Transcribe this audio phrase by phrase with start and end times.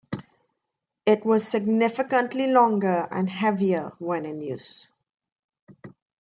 [1.05, 4.87] It was significantly longer and heavier when in use.